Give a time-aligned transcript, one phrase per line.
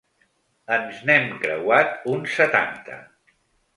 [0.77, 2.99] Ens n’hem creuat uns setanta.